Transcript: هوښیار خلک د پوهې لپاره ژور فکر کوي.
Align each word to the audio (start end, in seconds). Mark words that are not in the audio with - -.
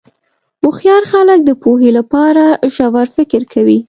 هوښیار 0.61 1.03
خلک 1.11 1.39
د 1.45 1.51
پوهې 1.63 1.89
لپاره 1.97 2.43
ژور 2.75 3.07
فکر 3.17 3.41
کوي. 3.53 3.77